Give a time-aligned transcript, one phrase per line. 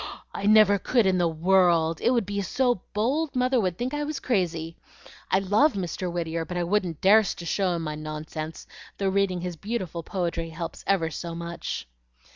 [0.33, 2.01] "I never could in the world!
[2.01, 4.75] It would be so bold, Mother would think I was crazy.
[5.29, 6.11] I love Mr.
[6.11, 8.65] Whittier, but I wouldn't dar'st to show him my nonsense,
[8.97, 11.87] though reading his beautiful poetry helps me ever so much."